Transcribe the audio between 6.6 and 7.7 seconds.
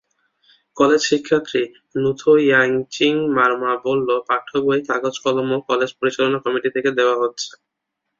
থেকে দেওয়া হচ্ছে।